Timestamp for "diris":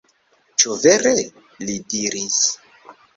1.95-2.39